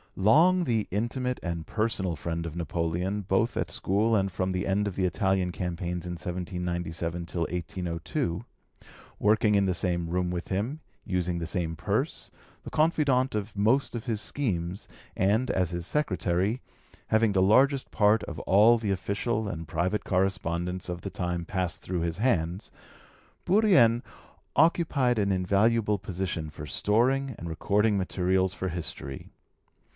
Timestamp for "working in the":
9.19-9.75